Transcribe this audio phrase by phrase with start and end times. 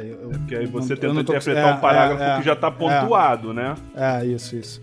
[0.00, 0.10] aí.
[0.10, 2.56] Eu, É porque aí você não- tenta tô- interpretar é, um parágrafo é, que já
[2.56, 2.70] tá é.
[2.70, 3.74] pontuado, né?
[3.94, 4.82] É, isso, isso.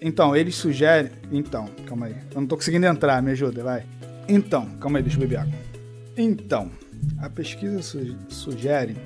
[0.00, 1.10] Então, eles sugerem.
[1.32, 2.14] Então, calma aí.
[2.34, 3.84] Eu não tô conseguindo entrar, me ajuda, vai.
[4.28, 5.52] Então, calma aí, deixa eu beber água.
[6.16, 6.70] Então,
[7.22, 8.96] a pesquisa su- sugere.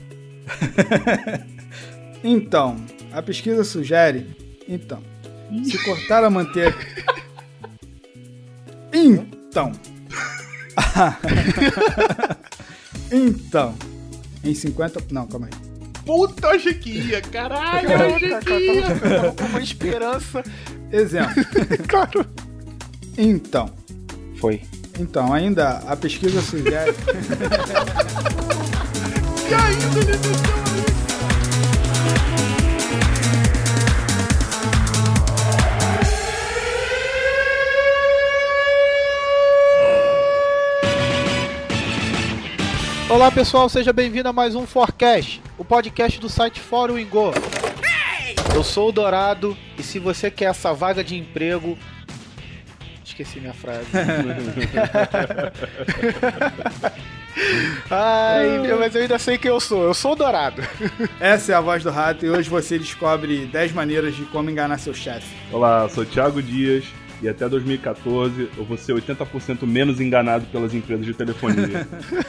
[2.24, 2.76] então,
[3.12, 4.26] a pesquisa sugere.
[4.68, 5.00] Então,
[5.64, 6.76] se cortar a manteiga.
[8.92, 9.70] Então.
[13.12, 13.74] então.
[14.44, 15.02] Em 50.
[15.10, 15.70] Não, calma aí.
[16.04, 18.80] Puta, eu achei que ia, caralho, eu achei que ia.
[18.80, 20.42] Eu tava com uma esperança.
[20.90, 21.44] Exemplo.
[21.86, 22.26] Claro.
[23.16, 23.70] Então.
[24.36, 24.62] Foi.
[24.98, 26.94] Então, ainda a pesquisa sugere.
[29.50, 30.16] E ainda ele
[43.10, 47.32] Olá pessoal, seja bem-vindo a mais um Forecast, o podcast do site Fórum Ingo.
[48.54, 51.76] Eu sou o Dourado e se você quer essa vaga de emprego.
[53.04, 53.88] Esqueci minha frase.
[57.90, 59.82] Ai, mas eu ainda sei quem eu sou.
[59.82, 60.62] Eu sou o Dourado.
[61.18, 64.78] Essa é a voz do rato e hoje você descobre 10 maneiras de como enganar
[64.78, 65.34] seu chefe.
[65.50, 66.84] Olá, sou Thiago Dias
[67.22, 71.86] e até 2014 eu vou ser 80% menos enganado pelas empresas de telefonia.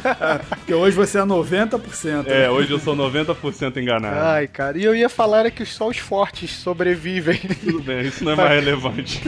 [0.49, 2.27] Porque hoje você é 90%.
[2.27, 4.19] é, hoje eu sou 90% enganado.
[4.19, 7.39] Ai, cara, e eu ia falar é que só os fortes sobrevivem.
[7.63, 9.21] Tudo bem, isso não é mais relevante.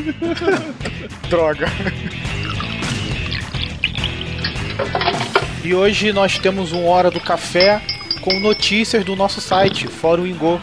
[1.29, 1.67] Droga.
[5.63, 7.81] E hoje nós temos um Hora do Café
[8.21, 10.59] com notícias do nosso site, Fórum Ingo.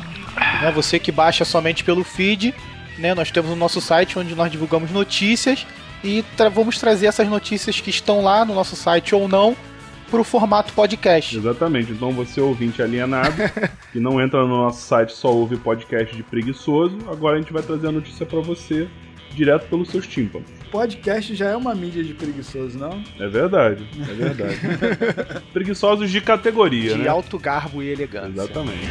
[0.61, 2.55] Né, você que baixa somente pelo feed,
[3.01, 5.67] né, nós temos o nosso site onde nós divulgamos notícias
[6.05, 9.57] e tra- vamos trazer essas notícias que estão lá no nosso site ou não
[10.11, 11.37] para o formato podcast.
[11.37, 13.35] Exatamente, então você ouvinte alienado,
[13.93, 17.63] que não entra no nosso site, só ouve podcast de preguiçoso, agora a gente vai
[17.63, 18.89] trazer a notícia pra você
[19.35, 20.49] direto pelos seus tímpanos.
[20.73, 23.01] Podcast já é uma mídia de preguiçoso, não?
[23.21, 24.57] É verdade, é verdade.
[25.53, 27.09] Preguiçosos de categoria, De né?
[27.09, 28.43] alto garbo e elegância.
[28.43, 28.89] Exatamente.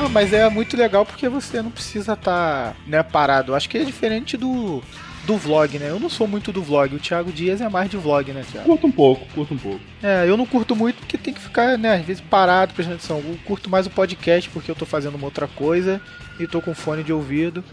[0.00, 3.52] Ah, mas é muito legal porque você não precisa estar né, parado.
[3.52, 4.80] Acho que é diferente do,
[5.26, 5.90] do vlog, né?
[5.90, 6.94] Eu não sou muito do vlog.
[6.94, 8.64] O Thiago Dias é mais de vlog, né, Thiago?
[8.64, 9.80] Curta um pouco, curta um pouco.
[10.00, 13.18] É, eu não curto muito porque tem que ficar, né, às vezes parado prestando atenção.
[13.18, 16.00] Eu curto mais o podcast porque eu tô fazendo uma outra coisa
[16.38, 17.64] e tô com fone de ouvido.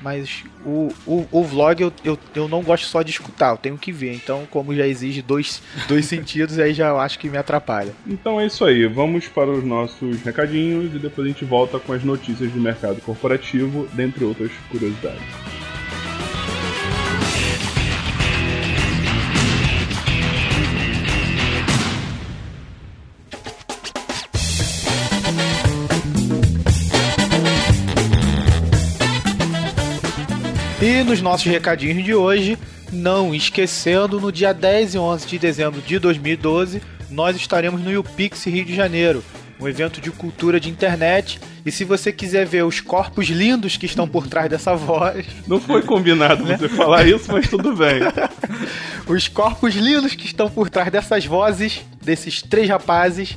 [0.00, 3.76] Mas o, o, o vlog eu, eu, eu não gosto só de escutar, eu tenho
[3.76, 4.14] que ver.
[4.14, 7.92] Então, como já exige dois, dois sentidos, aí já eu acho que me atrapalha.
[8.06, 11.92] Então é isso aí, vamos para os nossos recadinhos e depois a gente volta com
[11.92, 15.67] as notícias do mercado corporativo, dentre outras curiosidades.
[30.80, 32.56] E nos nossos recadinhos de hoje,
[32.92, 36.80] não esquecendo, no dia 10 e 11 de dezembro de 2012,
[37.10, 39.24] nós estaremos no UPix Rio de Janeiro,
[39.60, 41.40] um evento de cultura de internet.
[41.66, 45.60] E se você quiser ver os corpos lindos que estão por trás dessa voz, Não
[45.60, 47.98] foi combinado você falar isso, mas tudo bem.
[49.04, 53.36] os corpos lindos que estão por trás dessas vozes, desses três rapazes,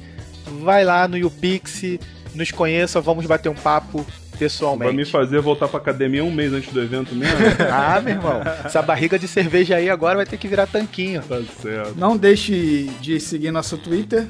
[0.62, 1.98] vai lá no UPix,
[2.36, 4.06] nos conheça, vamos bater um papo
[4.42, 4.88] pessoalmente.
[4.88, 7.38] Vai me fazer voltar pra academia um mês antes do evento mesmo?
[7.72, 11.22] Ah, meu irmão, essa barriga de cerveja aí agora vai ter que virar tanquinho.
[11.22, 11.94] tá certo.
[11.96, 14.26] Não deixe de seguir nosso Twitter.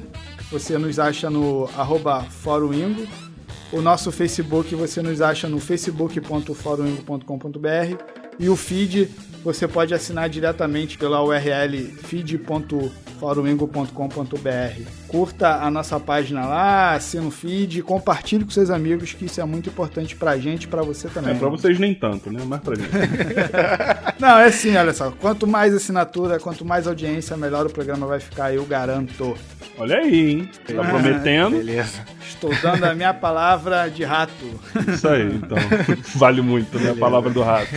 [0.50, 3.06] Você nos acha no arroba Fórumingo.
[3.72, 7.96] O nosso Facebook você nos acha no facebook.forumingo.com.br.
[8.38, 9.08] E o feed
[9.42, 11.86] você pode assinar diretamente pela URL
[13.22, 14.82] feed.forumingo.com.br.
[15.06, 19.44] Curta a nossa página lá, assina o feed, compartilhe com seus amigos, que isso é
[19.44, 21.34] muito importante pra gente e pra você também.
[21.34, 22.42] É, pra vocês nem tanto, né?
[22.44, 22.90] Mas pra gente.
[24.18, 25.10] Não, é assim, olha só.
[25.12, 29.36] Quanto mais assinatura, quanto mais audiência, melhor o programa vai ficar, eu garanto.
[29.78, 30.50] Olha aí, hein?
[30.66, 31.56] Tá prometendo.
[31.56, 32.04] Beleza.
[32.34, 34.60] Estou dando a minha palavra de rato.
[34.88, 35.58] Isso aí, então.
[36.16, 36.90] Vale muito, né?
[36.90, 37.70] A palavra do rato.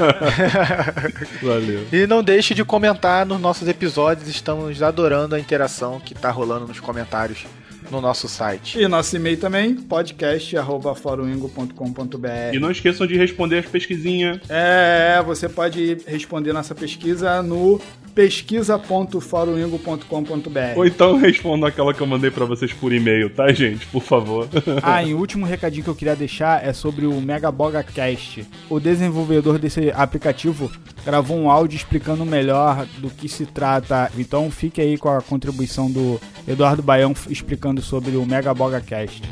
[1.42, 1.86] Valeu.
[1.92, 6.66] E não deixe de comentar nos nossos episódios, estamos adorando a interação que tá rolando
[6.66, 7.44] nos comentários
[7.90, 8.78] no nosso site.
[8.78, 12.54] E nosso e-mail também, podcast.forumingo.com.br.
[12.54, 14.40] E não esqueçam de responder as pesquisinhas.
[14.48, 17.80] É, você pode responder nossa pesquisa no
[18.14, 20.76] pesquisa.foroingo.com.br.
[20.76, 23.86] Ou então respondo aquela que eu mandei pra vocês por e-mail, tá, gente?
[23.86, 24.48] Por favor.
[24.82, 28.46] Ah, e o último recadinho que eu queria deixar é sobre o Megaboga Cast.
[28.68, 30.70] O desenvolvedor desse aplicativo
[31.04, 34.10] gravou um áudio explicando melhor do que se trata.
[34.18, 39.22] Então fique aí com a contribuição do Eduardo Baião explicando sobre o Megaboga Cast.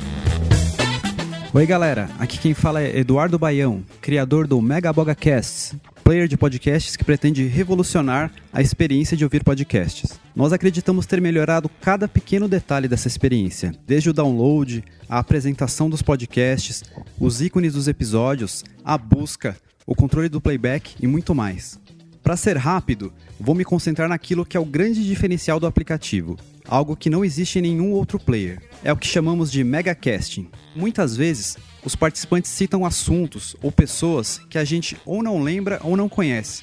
[1.55, 5.75] Oi galera, aqui quem fala é Eduardo Baião, criador do Megaboga Casts,
[6.09, 10.19] player de podcasts que pretende revolucionar a experiência de ouvir podcasts.
[10.35, 16.01] Nós acreditamos ter melhorado cada pequeno detalhe dessa experiência, desde o download, a apresentação dos
[16.01, 16.83] podcasts,
[17.21, 19.55] os ícones dos episódios, a busca,
[19.87, 21.79] o controle do playback e muito mais.
[22.23, 26.97] Para ser rápido, vou me concentrar naquilo que é o grande diferencial do aplicativo, algo
[26.97, 28.63] que não existe em nenhum outro player.
[28.83, 30.49] É o que chamamos de megacasting.
[30.75, 35.96] Muitas vezes, os participantes citam assuntos ou pessoas que a gente ou não lembra ou
[35.96, 36.62] não conhece.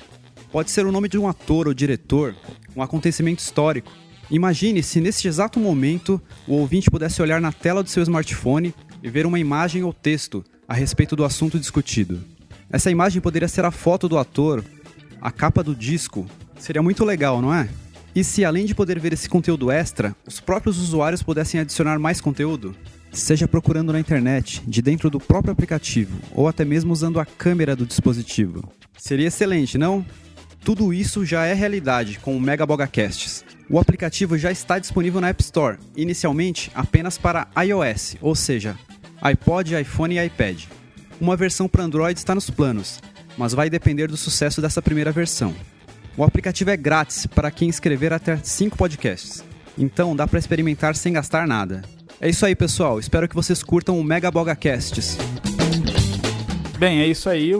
[0.51, 2.35] Pode ser o nome de um ator ou diretor,
[2.75, 3.91] um acontecimento histórico.
[4.29, 9.09] Imagine se nesse exato momento o ouvinte pudesse olhar na tela do seu smartphone e
[9.09, 12.23] ver uma imagem ou texto a respeito do assunto discutido.
[12.69, 14.63] Essa imagem poderia ser a foto do ator,
[15.19, 16.27] a capa do disco.
[16.59, 17.67] Seria muito legal, não é?
[18.13, 22.21] E se além de poder ver esse conteúdo extra, os próprios usuários pudessem adicionar mais
[22.21, 22.75] conteúdo?
[23.15, 27.73] Seja procurando na internet, de dentro do próprio aplicativo, ou até mesmo usando a câmera
[27.73, 28.69] do dispositivo.
[28.97, 30.05] Seria excelente, não?
[30.65, 33.45] Tudo isso já é realidade com o Mega Bogacasts.
[33.69, 38.77] O aplicativo já está disponível na App Store, inicialmente apenas para iOS, ou seja,
[39.21, 40.63] iPod, iPhone e iPad.
[41.19, 42.99] Uma versão para Android está nos planos,
[43.37, 45.55] mas vai depender do sucesso dessa primeira versão.
[46.17, 49.41] O aplicativo é grátis para quem escrever até 5 podcasts.
[49.77, 51.94] Então dá para experimentar sem gastar nada.
[52.19, 52.99] É isso aí, pessoal.
[52.99, 55.17] Espero que vocês curtam o Mega Bogacasts.
[56.77, 57.51] Bem, é isso aí.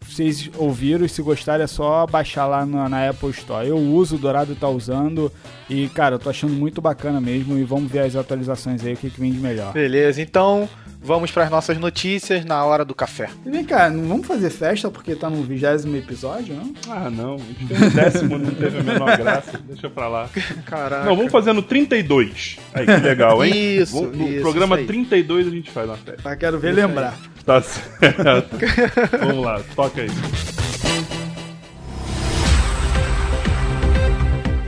[0.00, 3.66] Vocês ouviram e se gostarem é só baixar lá na, na Apple Store.
[3.66, 5.32] Eu uso, o Dourado tá usando
[5.70, 8.96] e, cara, eu tô achando muito bacana mesmo e vamos ver as atualizações aí, o
[8.96, 9.72] que, que vem de melhor.
[9.72, 10.68] Beleza, então
[11.02, 13.28] vamos para as nossas notícias na hora do café.
[13.44, 16.72] E vem cá, não vamos fazer festa porque tá no vigésimo episódio, não?
[16.88, 17.36] Ah, não.
[17.36, 19.60] O décimo não teve a menor graça.
[19.66, 20.28] Deixa pra lá.
[20.64, 21.04] Caraca.
[21.04, 22.58] Não, vamos fazer no 32.
[22.72, 23.52] Aí, que legal, hein?
[23.82, 24.86] Isso, Vamos- No isso, programa isso aí.
[24.86, 26.20] 32 a gente faz uma festa.
[26.24, 27.16] Mas quero ver lembrar.
[27.44, 28.56] Tá certo.
[29.18, 30.08] vamos lá, toca aí.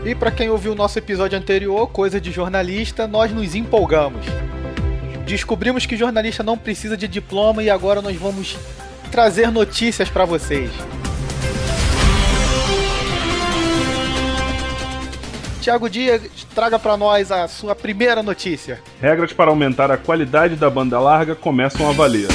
[0.05, 4.27] E para quem ouviu o nosso episódio anterior, Coisa de Jornalista, nós nos empolgamos.
[5.27, 8.57] Descobrimos que jornalista não precisa de diploma e agora nós vamos
[9.11, 10.71] trazer notícias para vocês.
[15.63, 16.21] Tiago Dias,
[16.55, 18.83] traga para nós a sua primeira notícia.
[19.01, 22.29] Regras para aumentar a qualidade da banda larga começam a valer.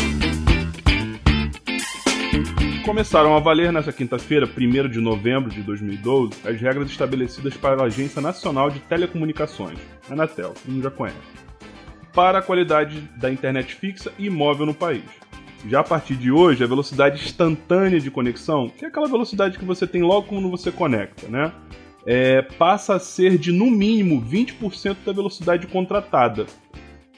[2.84, 7.86] Começaram a valer nesta quinta-feira, 1 de novembro de 2012, as regras estabelecidas para a
[7.86, 9.78] Agência Nacional de Telecomunicações,
[10.10, 11.18] Anatel, todo mundo já conhece,
[12.20, 15.06] para a qualidade da internet fixa e móvel no país.
[15.70, 19.64] Já a partir de hoje, a velocidade instantânea de conexão, que é aquela velocidade que
[19.64, 21.54] você tem logo quando você conecta, né?
[22.06, 26.46] É, passa a ser de no mínimo 20% da velocidade contratada.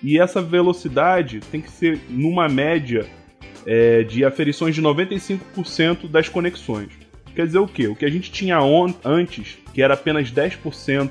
[0.04, 3.08] E essa velocidade tem que ser numa média
[3.66, 6.90] é, de aferições de 95% das conexões.
[7.36, 7.88] Quer dizer o quê?
[7.88, 8.60] O que a gente tinha
[9.04, 11.10] antes, que era apenas 10%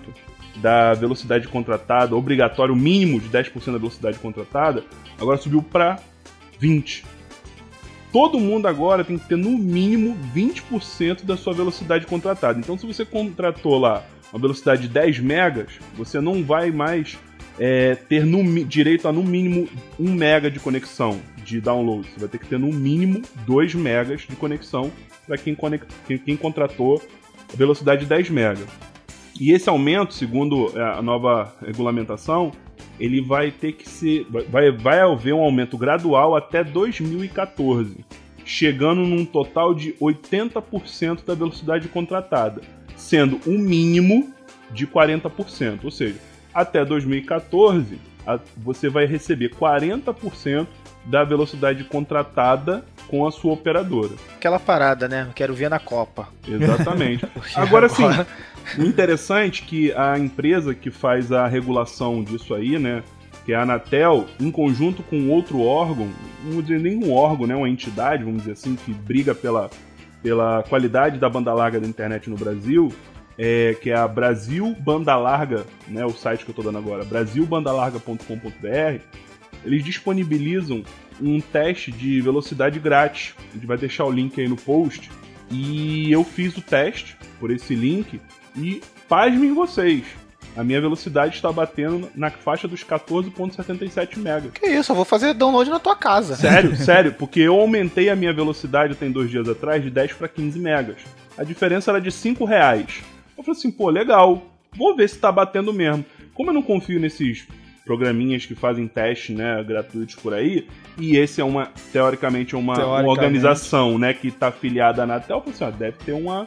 [0.56, 4.84] da velocidade contratada, obrigatório mínimo de 10% da velocidade contratada,
[5.18, 5.98] agora subiu para
[6.60, 7.04] 20%.
[8.12, 12.58] Todo mundo agora tem que ter no mínimo 20% da sua velocidade contratada.
[12.58, 17.16] Então, se você contratou lá uma velocidade de 10 megas, você não vai mais
[17.58, 22.08] é, ter no direito a no mínimo 1 mega de conexão de download.
[22.08, 24.90] Você vai ter que ter no mínimo 2 megas de conexão
[25.26, 25.56] para quem,
[26.06, 27.00] quem, quem contratou
[27.52, 28.89] a velocidade de 10 mega.
[29.40, 32.52] E esse aumento, segundo é, a nova regulamentação,
[32.98, 34.26] ele vai ter que ser.
[34.50, 38.04] Vai, vai haver um aumento gradual até 2014,
[38.44, 42.60] chegando num total de 80% da velocidade contratada,
[42.96, 44.30] sendo um mínimo
[44.70, 45.84] de 40%.
[45.84, 46.16] Ou seja,
[46.52, 50.66] até 2014 a- você vai receber 40%
[51.06, 54.12] da velocidade contratada com a sua operadora.
[54.36, 55.28] Aquela parada, né?
[55.34, 56.28] Quero ver na Copa.
[56.46, 57.26] Exatamente.
[57.34, 58.04] Porque Agora sim,
[58.78, 63.02] o interessante é que a empresa que faz a regulação disso aí, né,
[63.44, 66.08] que é a Anatel, em conjunto com outro órgão,
[66.44, 69.68] não vou dizer nem um órgão, né, uma entidade, vamos dizer assim, que briga pela,
[70.22, 72.92] pela qualidade da banda larga da internet no Brasil,
[73.36, 77.04] é, que é a Brasil Banda Larga, né, o site que eu estou dando agora,
[77.04, 79.00] brasilbandalarga.com.br,
[79.64, 80.84] eles disponibilizam
[81.20, 83.34] um teste de velocidade grátis.
[83.50, 85.10] A gente vai deixar o link aí no post.
[85.50, 88.20] E eu fiz o teste por esse link
[88.56, 90.04] E pasmem vocês,
[90.56, 94.50] a minha velocidade está batendo na faixa dos 14.77 MB.
[94.52, 96.36] Que isso, eu vou fazer download na tua casa.
[96.36, 100.28] Sério, sério, porque eu aumentei a minha velocidade tem dois dias atrás de 10 para
[100.28, 100.96] 15 megas.
[101.38, 103.00] A diferença era de 5 reais.
[103.36, 104.42] Eu falei assim, pô, legal,
[104.76, 106.04] vou ver se tá batendo mesmo.
[106.34, 107.46] Como eu não confio nesses
[107.90, 110.64] programinhas que fazem teste, né, gratuitos por aí,
[110.96, 113.08] e esse é uma, teoricamente, uma, uma Teoricamente.
[113.10, 116.46] organização, né, que tá afiliada na Anatel, assim, ó, deve ter uma,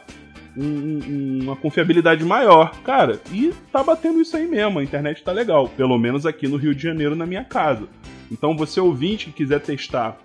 [0.56, 2.72] um- um- uma confiabilidade maior.
[2.82, 6.56] Cara, e tá batendo isso aí mesmo, a internet tá legal, pelo menos aqui no
[6.56, 7.86] Rio de Janeiro, na minha casa.
[8.32, 10.16] Então, você ouvinte que quiser testar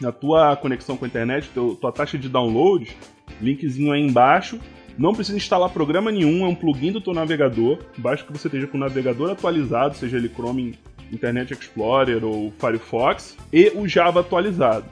[0.00, 2.96] na tua conexão com a internet, teu, tua taxa de download,
[3.40, 4.58] linkzinho aí embaixo.
[4.98, 7.78] Não precisa instalar programa nenhum, é um plugin do teu navegador.
[7.96, 10.76] Basta que você esteja com o navegador atualizado, seja ele Chrome,
[11.12, 14.86] Internet Explorer ou Firefox, e o Java atualizado.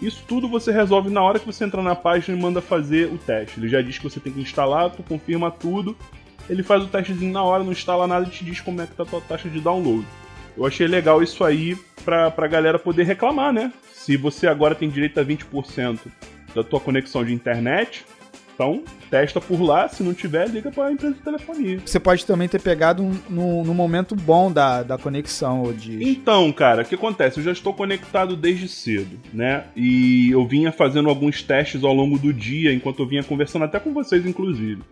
[0.00, 3.18] Isso tudo você resolve na hora que você entra na página e manda fazer o
[3.18, 3.58] teste.
[3.58, 5.96] Ele já diz que você tem que instalar, tu confirma tudo,
[6.48, 8.94] ele faz o testezinho na hora, não instala nada e te diz como é que
[8.94, 10.06] tá a tua taxa de download.
[10.56, 13.72] Eu achei legal isso aí pra, pra galera poder reclamar, né?
[13.92, 15.98] Se você agora tem direito a 20%
[16.54, 18.04] da tua conexão de internet,
[18.60, 21.80] então testa por lá, se não tiver, liga pra empresa de telefonia.
[21.84, 26.04] Você pode também ter pegado um, no, no momento bom da, da conexão, ou de...
[26.08, 27.38] Então, cara, o que acontece?
[27.38, 29.64] Eu já estou conectado desde cedo, né?
[29.74, 33.80] E eu vinha fazendo alguns testes ao longo do dia, enquanto eu vinha conversando até
[33.80, 34.82] com vocês, inclusive.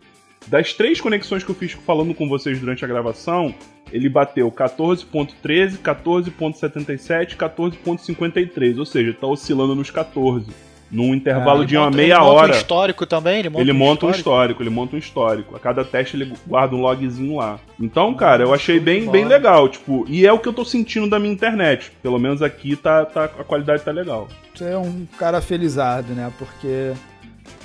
[0.49, 3.55] Das três conexões que eu fiz falando com vocês durante a gravação,
[3.93, 10.68] ele bateu 14.13, 14.77, 14.53, ou seja, tá oscilando nos 14.
[10.91, 12.53] Num intervalo Ah, de uma Monta- meia ele monta hora.
[12.53, 13.39] um histórico também?
[13.41, 14.19] Ele monta, ele um, monta um histórico?
[14.19, 15.57] histórico, ele monta um histórico.
[15.57, 17.59] A cada teste ele guarda um logzinho lá.
[17.79, 21.09] Então, cara, eu achei bem, bem legal, tipo, e é o que eu tô sentindo
[21.09, 21.93] da minha internet.
[22.03, 24.29] Pelo menos aqui tá, tá a qualidade tá legal.
[24.55, 26.33] Você é um cara felizardo, né?
[26.39, 26.93] Porque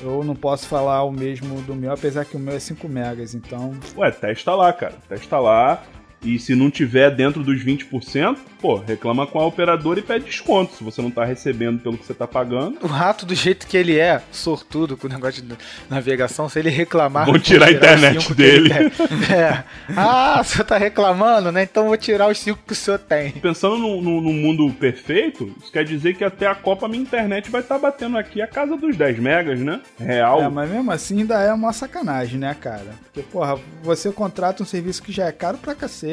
[0.01, 3.33] eu não posso falar o mesmo do meu, apesar que o meu é 5 megas,
[3.33, 3.73] então...
[3.97, 4.95] Ué, testa lá, cara.
[5.07, 5.81] Testa lá.
[6.23, 10.75] E se não tiver dentro dos 20%, pô, reclama com a operadora e pede desconto.
[10.75, 12.77] Se você não tá recebendo pelo que você tá pagando.
[12.81, 15.55] O rato, do jeito que ele é, sortudo com o negócio de
[15.89, 17.25] navegação, se ele reclamar.
[17.25, 18.69] Vão vou tirar a internet dele.
[18.69, 19.35] tem.
[19.35, 19.63] É.
[19.97, 21.63] Ah, o senhor tá reclamando, né?
[21.63, 23.31] Então vou tirar os 5 que o senhor tem.
[23.31, 27.49] Pensando no, no- no mundo perfeito, isso quer dizer que até a Copa minha internet
[27.51, 29.81] vai estar batendo aqui a casa dos 10 megas, né?
[29.99, 30.41] Real.
[30.41, 32.95] É, mas mesmo assim ainda é uma sacanagem, né, cara?
[33.05, 36.12] Porque, porra, você contrata um serviço que já é caro pra cacete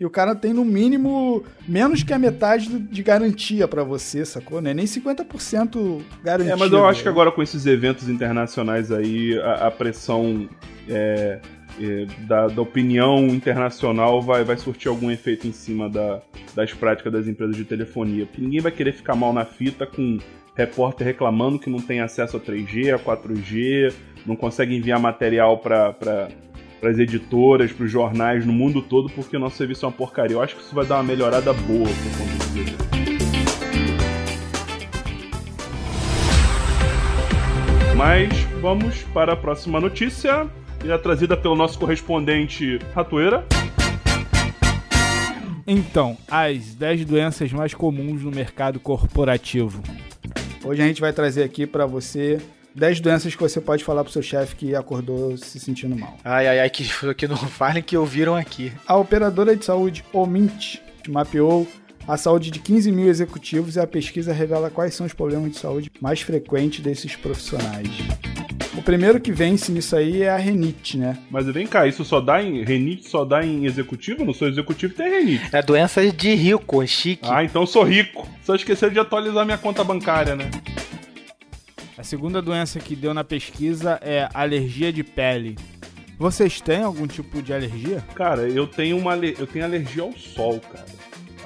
[0.00, 4.60] e o cara tem no mínimo menos que a metade de garantia pra você, sacou?
[4.60, 6.52] Não é nem 50% garantia.
[6.52, 10.48] É, mas eu acho que agora com esses eventos internacionais aí, a, a pressão
[10.88, 11.40] é,
[11.80, 16.22] é, da, da opinião internacional vai, vai surtir algum efeito em cima da-
[16.54, 18.24] das práticas das empresas de telefonia.
[18.26, 20.18] Porque ninguém vai querer ficar mal na fita com
[20.54, 23.92] repórter reclamando que não tem acesso a 3G, a 4G,
[24.26, 26.28] não consegue enviar material para
[26.82, 30.36] as editoras, para os jornais no mundo todo, porque o nosso serviço é uma porcaria.
[30.36, 32.88] Eu acho que isso vai dar uma melhorada boa por conta disso.
[37.96, 38.28] Mas
[38.60, 43.44] vamos para a próxima notícia, que é trazida pelo nosso correspondente Ratoeira.
[45.66, 49.82] Então, as 10 doenças mais comuns no mercado corporativo.
[50.64, 52.40] Hoje a gente vai trazer aqui pra você
[52.74, 56.16] 10 doenças que você pode falar pro seu chefe que acordou se sentindo mal.
[56.24, 56.84] Ai, ai, ai, que,
[57.14, 58.72] que não falem que ouviram aqui.
[58.86, 61.66] A operadora de saúde Omint mapeou
[62.06, 65.58] a saúde de 15 mil executivos e a pesquisa revela quais são os problemas de
[65.58, 67.90] saúde mais frequentes desses profissionais.
[68.78, 71.18] O primeiro que vence nisso aí é a renite, né?
[71.30, 72.62] Mas vem cá, isso só dá em.
[72.64, 74.24] Renite só dá em executivo?
[74.24, 75.44] Não sou executivo tem renite.
[75.52, 77.28] É doença de rico, é chique.
[77.28, 78.26] Ah, então eu sou rico.
[78.42, 80.48] Só esquecer de atualizar minha conta bancária, né?
[81.98, 85.58] A segunda doença que deu na pesquisa é alergia de pele.
[86.16, 88.02] Vocês têm algum tipo de alergia?
[88.14, 90.86] Cara, eu tenho uma eu tenho alergia ao sol, cara.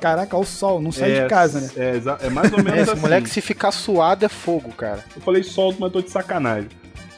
[0.01, 1.71] Caraca, ao sol, não sai É, de casa, né?
[1.77, 3.01] É, é mais ou menos É, esse assim.
[3.01, 5.05] moleque se ficar suado é fogo, cara.
[5.15, 6.69] Eu falei sol, mas tô de sacanagem.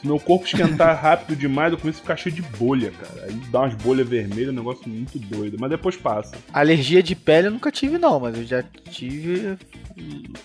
[0.05, 3.25] Meu corpo esquentar rápido demais, eu começo a ficar cheio de bolha, cara.
[3.27, 5.57] Aí dá umas bolhas vermelhas, um negócio muito doido.
[5.59, 6.35] Mas depois passa.
[6.53, 9.57] Alergia de pele eu nunca tive, não, mas eu já tive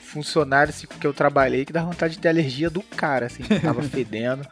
[0.01, 3.59] funcionário assim, que eu trabalhei que dá vontade de ter alergia do cara, assim, que
[3.61, 4.47] tava fedendo.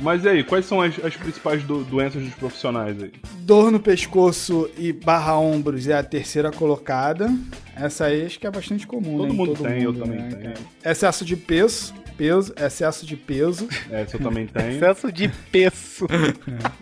[0.00, 3.12] Mas e aí, quais são as, as principais do- doenças dos profissionais aí?
[3.40, 7.30] Dor no pescoço e barra ombros é a terceira colocada.
[7.76, 9.34] Essa aí acho que é bastante comum, Todo né?
[9.34, 10.42] em mundo tem, eu também né, tenho.
[10.54, 10.92] cara?
[10.92, 13.68] Excesso de peso, peso, excesso de peso.
[13.90, 14.70] Essa eu também tenho.
[14.76, 16.06] Excesso de peso.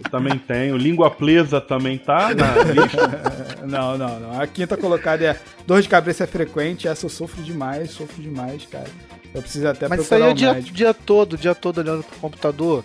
[0.04, 0.76] Eu também tenho.
[0.76, 3.62] Língua presa também tá na lista.
[3.66, 4.40] não, não, não.
[4.40, 6.88] A quinta colocada é dor de cabeça é frequente.
[6.88, 8.88] Essa eu sofro demais, sofro demais, cara.
[9.34, 11.54] Eu preciso até Mas isso aí procurar é o o dia, dia todo, o dia
[11.54, 12.84] todo olhando pro computador.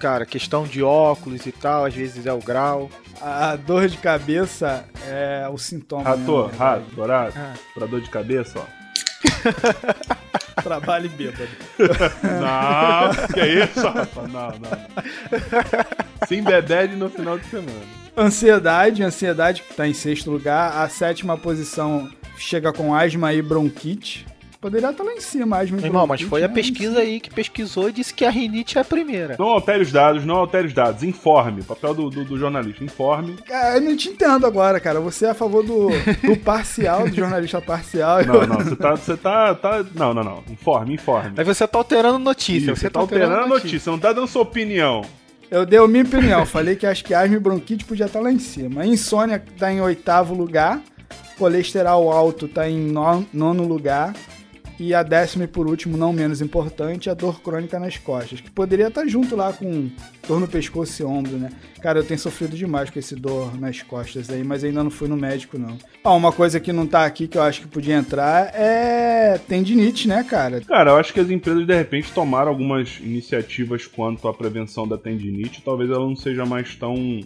[0.00, 0.24] cara?
[0.24, 2.90] Questão de óculos e tal, às vezes é o grau.
[3.20, 6.02] A dor de cabeça é o sintoma.
[6.04, 7.34] Rato, mesmo, né, rato, dourado.
[7.36, 7.54] Ah.
[7.74, 8.84] Pra dor de cabeça, ó.
[10.64, 11.48] Trabalho e bêbado.
[12.24, 14.32] Não, que é isso, rapaz?
[14.32, 16.26] Não, não.
[16.26, 17.82] Sim, bebede no final de semana.
[18.16, 20.82] Ansiedade, ansiedade que tá em sexto lugar.
[20.82, 24.26] A sétima posição chega com asma e bronquite.
[24.64, 26.54] Poderia estar lá em cima, asma Meu irmão, mas foi a né?
[26.54, 29.36] pesquisa aí que pesquisou e disse que a rinite é a primeira.
[29.38, 31.02] Não altere os dados, não altere os dados.
[31.02, 31.62] Informe.
[31.62, 32.82] Papel do, do, do jornalista.
[32.82, 33.36] Informe.
[33.46, 35.00] Cara, eu não te entendo agora, cara.
[35.00, 35.90] Você é a favor do,
[36.26, 38.22] do parcial, do jornalista parcial.
[38.22, 38.64] Eu- Não, não.
[38.64, 38.90] Você tá.
[38.96, 39.84] Você tá, tá.
[39.94, 40.42] Não, não, não.
[40.50, 41.34] Informe, informe.
[41.36, 42.72] Aí você tá alterando notícia.
[42.72, 45.02] Isso, você tá alterando a notícia, não tá dando sua opinião.
[45.50, 46.46] Eu dei a minha opinião.
[46.46, 48.86] Falei que acho que asma e bronquite podia estar lá em cima.
[48.86, 50.80] Insônia tá em oitavo lugar.
[51.38, 54.14] Colesterol alto tá em no- nono lugar.
[54.78, 58.40] E a décima e por último, não menos importante, a dor crônica nas costas.
[58.40, 59.90] Que poderia estar junto lá com
[60.26, 61.50] dor no pescoço e ombro, né?
[61.80, 65.06] Cara, eu tenho sofrido demais com esse dor nas costas aí, mas ainda não fui
[65.06, 65.76] no médico, não.
[66.02, 70.08] Ó, uma coisa que não tá aqui que eu acho que podia entrar é tendinite,
[70.08, 70.60] né, cara?
[70.62, 74.98] Cara, eu acho que as empresas de repente tomaram algumas iniciativas quanto à prevenção da
[74.98, 75.62] tendinite.
[75.62, 77.20] Talvez ela não seja mais tão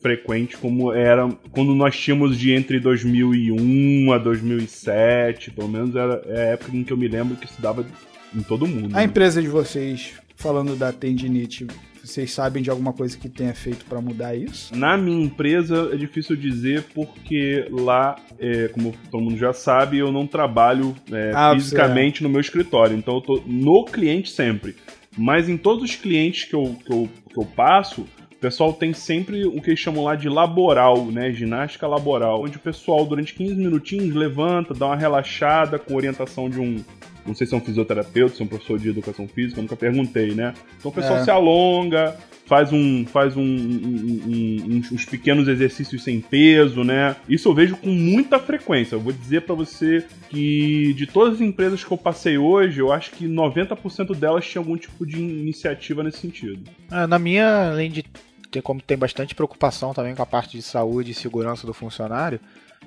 [0.00, 5.50] frequente como era quando nós tínhamos de entre 2001 a 2007.
[5.50, 7.86] Pelo menos era é a época em que eu me lembro que se dava
[8.34, 8.94] em todo mundo.
[8.94, 9.04] A né?
[9.04, 11.66] empresa de vocês, falando da tendinite,
[12.02, 14.74] vocês sabem de alguma coisa que tenha feito pra mudar isso?
[14.74, 20.10] Na minha empresa é difícil dizer porque lá, é, como todo mundo já sabe, eu
[20.10, 22.96] não trabalho é, Ah, fisicamente no meu escritório.
[22.96, 24.74] Então eu tô no cliente sempre.
[25.16, 28.06] Mas em todos os clientes que eu, que eu, que eu passo,
[28.40, 31.30] pessoal tem sempre o que eles chamam lá de laboral, né?
[31.32, 32.42] Ginástica laboral.
[32.42, 36.82] Onde o pessoal, durante 15 minutinhos, levanta, dá uma relaxada com orientação de um.
[37.26, 40.30] Não sei se é um fisioterapeuta, se é um professor de educação física, nunca perguntei,
[40.34, 40.54] né?
[40.78, 41.22] Então o pessoal É.
[41.24, 42.16] se alonga,
[42.46, 47.14] faz um faz um, um- um- uns, pequenos exercícios sem peso, né?
[47.28, 48.94] Isso eu vejo com muita frequência.
[48.96, 52.90] Eu vou dizer pra você que de todas as empresas que eu passei hoje, eu
[52.90, 56.62] acho que 90% delas tinham algum tipo de iniciativa nesse sentido.
[56.90, 58.02] Ah, na minha, além de
[58.50, 62.40] ter como tem bastante preocupação também com a parte de saúde e segurança do funcionário,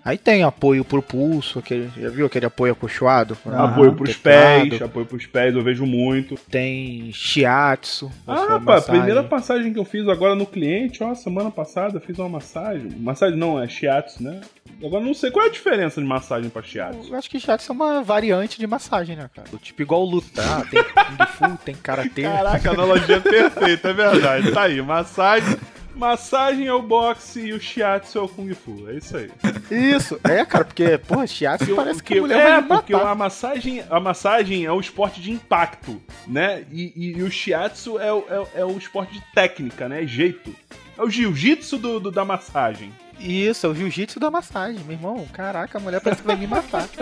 [0.03, 3.37] aí tem apoio pro pulso, aquele, já viu aquele apoio acolchoado?
[3.45, 3.65] Aham.
[3.65, 4.69] apoio pros teclado.
[4.69, 6.35] pés, apoio pros pés, eu vejo muito.
[6.49, 8.11] Tem shiatsu.
[8.27, 9.01] Ah, massagem.
[9.01, 12.91] primeira passagem que eu fiz agora no cliente, ó, semana passada, eu fiz uma massagem.
[12.97, 14.41] Massagem não, é shiatsu, né?
[14.83, 17.09] Agora não sei qual é a diferença de massagem pra shiatsu.
[17.09, 19.47] Eu acho que shiatsu é uma variante de massagem, né, cara?
[19.61, 20.41] Tipo igual luta.
[20.43, 22.23] Ah, tem kung fu, tem karatê.
[22.23, 24.51] Caraca, a analogia é perfeita, é verdade.
[24.51, 25.57] Tá aí, massagem.
[25.95, 28.89] Massagem é o boxe e o shiatsu é o kung fu.
[28.89, 29.29] É isso aí.
[29.69, 30.19] Isso.
[30.23, 33.11] É, cara, porque, porra, shiatsu Porque, parece que porque- a mulher é, porque matar.
[33.11, 36.65] a massagem, a massagem é o esporte de impacto, né?
[36.71, 40.05] E, e- e o shiatsu é, o- é o- é o esporte de técnica, né?
[40.05, 40.53] Jeito.
[40.97, 42.91] É o jiu-jitsu do, do- da massagem.
[43.19, 45.25] Isso, é o jiu-jitsu da massagem, meu irmão.
[45.31, 46.87] Caraca, a mulher parece que vai me matar.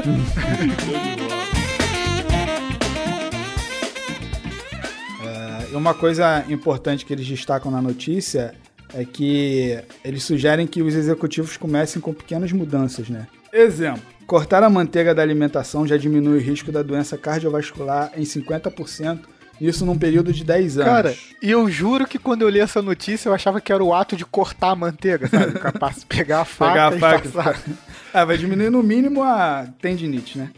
[5.71, 8.53] E uma coisa importante que eles destacam na notícia
[8.93, 13.27] é que eles sugerem que os executivos comecem com pequenas mudanças, né?
[13.53, 19.19] Exemplo: cortar a manteiga da alimentação já diminui o risco da doença cardiovascular em 50%,
[19.59, 20.91] isso num período de 10 anos.
[20.91, 23.93] Cara, e eu juro que quando eu li essa notícia eu achava que era o
[23.93, 25.59] ato de cortar a manteiga, sabe?
[25.59, 27.29] Capaz de pegar a faca Pegar a e faca.
[27.29, 27.61] passar.
[28.13, 30.49] Ah, vai diminuir no mínimo a tendinite, né?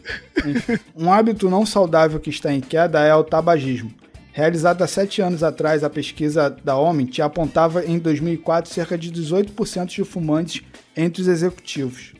[0.44, 0.76] Enfim.
[0.96, 3.92] Um hábito não saudável que está em queda é o tabagismo.
[4.36, 9.86] Realizada há sete anos atrás, a pesquisa da Omint apontava em 2004 cerca de 18%
[9.86, 10.60] de fumantes
[10.96, 12.14] entre os executivos.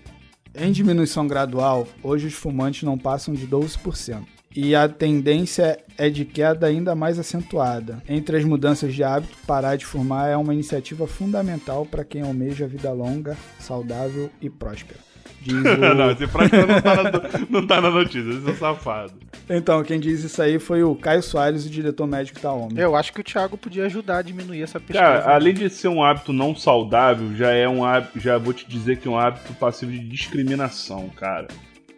[0.55, 4.22] Em diminuição gradual, hoje os fumantes não passam de 12%.
[4.55, 8.00] E a tendência é de queda ainda mais acentuada.
[8.09, 12.68] Entre as mudanças de hábito, parar de fumar é uma iniciativa fundamental para quem almeja
[12.68, 15.13] vida longa, saudável e próspera.
[15.44, 17.11] Diz o- não, esse prático não tá, na,
[17.50, 19.12] não tá na notícia, esse é safado.
[19.48, 22.78] Então, quem diz isso aí foi o Caio Soares, o diretor médico da OMI.
[22.80, 25.00] Eu acho que o Thiago podia ajudar a diminuir essa pesquisa.
[25.00, 28.66] Cara, além de ser um hábito não saudável, já é um hábito, já vou te
[28.66, 31.48] dizer que é um hábito passivo de discriminação, cara.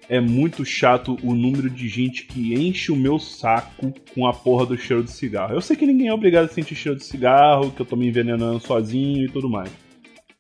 [0.09, 4.64] É muito chato o número de gente que enche o meu saco com a porra
[4.66, 5.54] do cheiro de cigarro.
[5.54, 8.06] Eu sei que ninguém é obrigado a sentir cheiro de cigarro, que eu tô me
[8.06, 9.68] envenenando sozinho e tudo mais.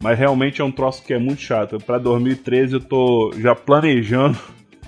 [0.02, 1.78] Mas realmente é um troço que é muito chato.
[1.78, 4.38] Pra 2013 eu tô já planejando,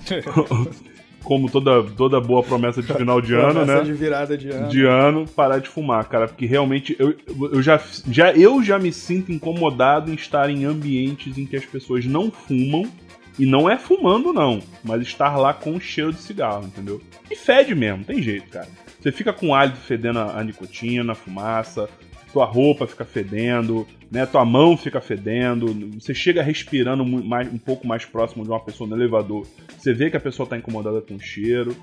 [1.25, 3.85] como toda, toda boa promessa de final de ano, Promessa né?
[3.85, 4.69] de virada de ano.
[4.69, 7.15] de ano parar de fumar, cara, porque realmente eu,
[7.53, 11.65] eu, já, já, eu já me sinto incomodado em estar em ambientes em que as
[11.67, 12.85] pessoas não fumam
[13.39, 17.01] E não é fumando, não, mas estar lá com o cheiro de cigarro, entendeu?
[17.31, 18.69] E fede mesmo, tem jeito, cara.
[19.01, 21.89] Você fica com o hálito fedendo a, a nicotina, a fumaça,
[22.33, 24.27] tua roupa fica fedendo, né?
[24.27, 25.67] Tua mão fica fedendo,
[25.99, 30.11] você chega respirando mais, um pouco mais próximo de uma pessoa no elevador, você vê
[30.11, 31.77] que a pessoa está incomodada com o cheiro.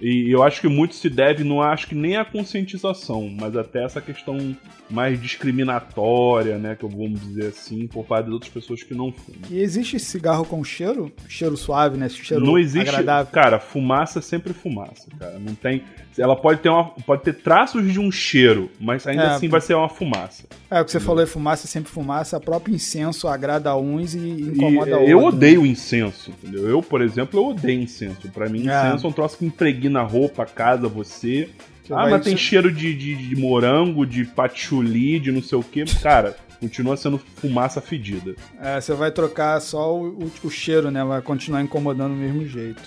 [0.00, 3.84] E eu acho que muito se deve, não acho que nem a conscientização, mas até
[3.84, 4.54] essa questão
[4.90, 9.10] mais discriminatória, né, que eu vou dizer assim, por parte de outras pessoas que não
[9.12, 9.40] fumam.
[9.50, 11.10] E existe cigarro com cheiro?
[11.28, 12.08] Cheiro suave, né?
[12.08, 13.32] Cheiro não existe, agradável.
[13.32, 15.38] cara, fumaça é sempre fumaça, cara.
[15.38, 15.82] Não tem,
[16.18, 19.60] ela pode ter uma, pode ter traços de um cheiro, mas ainda É, assim vai
[19.60, 20.44] ser uma fumaça.
[20.70, 22.36] É, o que você falou é fumaça, é sempre fumaça.
[22.36, 25.08] O próprio incenso agrada uns e incomoda E, outros.
[25.10, 25.26] eu né?
[25.26, 26.68] odeio incenso, entendeu?
[26.68, 28.28] Eu, por exemplo, eu odeio incenso.
[28.32, 28.88] Pra mim, É.
[28.88, 29.44] incenso é um troço que
[29.74, 31.50] impregna a roupa, a casa, você.
[31.90, 35.84] Ah, mas tem cheiro de, de, de morango, de patchouli, de não sei o que.
[36.00, 38.34] Cara, continua sendo fumaça fedida.
[38.60, 41.04] É, você vai trocar só o, o- o cheiro, né?
[41.04, 42.82] Vai continuar incomodando do mesmo jeito.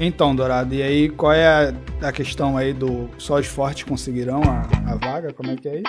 [0.00, 1.46] Então, Dourado, e aí qual é
[2.00, 5.32] a, a questão aí do só os fortes conseguirão a, a vaga?
[5.32, 5.82] Como é que é aí?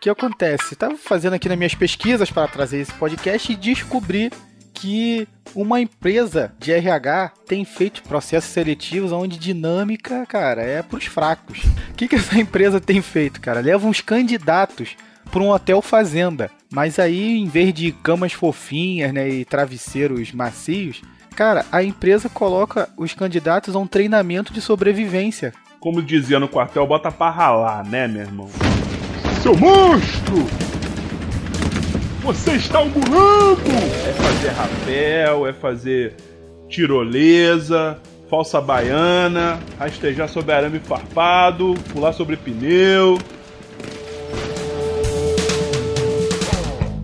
[0.00, 0.72] Que acontece?
[0.72, 4.32] Estava fazendo aqui nas minhas pesquisas para trazer esse podcast e descobri
[4.72, 11.64] que uma empresa de RH tem feito processos seletivos onde dinâmica, cara, é pros fracos.
[11.90, 13.60] O que, que essa empresa tem feito, cara?
[13.60, 14.96] Leva uns candidatos
[15.30, 21.02] para um hotel fazenda, mas aí em vez de camas fofinhas, né, e travesseiros macios,
[21.36, 25.52] cara, a empresa coloca os candidatos a um treinamento de sobrevivência.
[25.78, 28.50] Como dizia no quartel, bota pra ralar, né, meu irmão?
[29.42, 30.36] Seu monstro!
[32.22, 33.70] Você está ambulando!
[34.06, 36.14] É fazer rapel, é fazer
[36.68, 37.98] tirolesa,
[38.28, 43.18] falsa baiana, rastejar sobre arame farpado, pular sobre pneu.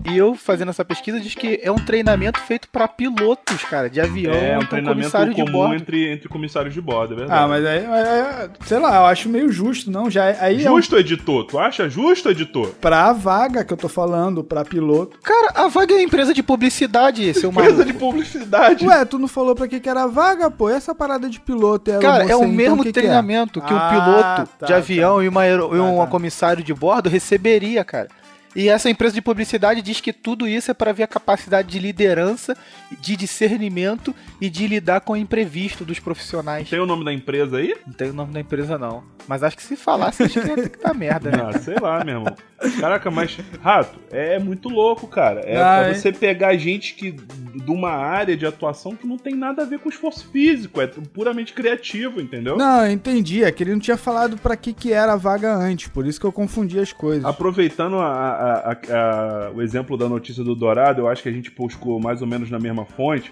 [0.09, 3.99] E eu fazendo essa pesquisa diz que é um treinamento feito para pilotos, cara, de
[3.99, 5.75] avião, é um treinamento comissário de comum bordo.
[5.75, 7.43] entre, entre comissários de bordo, é verdade.
[7.43, 10.09] Ah, mas aí, mas aí, sei lá, eu acho meio justo, não?
[10.09, 11.43] Já é- aí é um, Justo, editor?
[11.45, 12.69] Tu acha justo, editor?
[12.79, 15.17] pra vaga que eu tô falando, pra piloto.
[15.21, 17.85] Cara, a vaga é empresa de publicidade, seu Empresa maluco.
[17.85, 18.87] de publicidade.
[18.87, 20.69] Ué, tu não falou pra que que era vaga, pô?
[20.69, 23.01] Essa parada de piloto era Cara, você, é o então, mesmo que que é?
[23.01, 25.23] treinamento que, um Ah, piloto tá, de avião tá.
[25.23, 26.07] e, uma e Tá, um tá.
[26.07, 28.07] comissário de bordo receberia, cara.
[28.57, 31.77] E essa empresa de publicidade diz que tudo isso é para ver a capacidade de
[31.77, 32.57] liderança,
[32.99, 36.67] de discernimento e de lidar com o imprevisto dos profissionais.
[36.67, 37.75] Tem o nome da empresa aí?
[37.85, 39.03] Não tem o nome da empresa, não.
[39.27, 41.43] Mas acho que se falasse, acho que ia ter que dar merda, né?
[41.53, 42.35] Ah, sei lá, meu irmão.
[42.79, 45.41] Caraca, mas, Rato, é muito louco, cara.
[45.41, 45.93] É, Ah, é é?
[45.93, 49.79] você pegar gente que de uma área de atuação que não tem nada a ver
[49.79, 52.57] com esforço físico, é puramente criativo, entendeu?
[52.57, 53.43] Não, eu entendi.
[53.43, 55.87] É que ele não tinha falado pra que que era a vaga antes.
[55.89, 57.25] Por isso que eu confundi as coisas.
[57.25, 61.31] Aproveitando a- a- a- a- o exemplo da notícia do Dourado, eu acho que a
[61.31, 63.31] gente buscou mais ou menos na mesma fonte.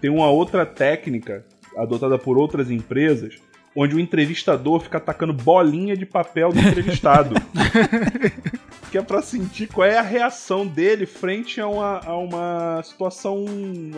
[0.00, 1.44] Tem uma outra técnica
[1.76, 3.34] adotada por outras empresas,
[3.76, 7.34] onde o entrevistador fica atacando bolinha de papel do entrevistado.
[8.90, 13.44] que é pra sentir qual é a reação dele frente a uma, a uma situação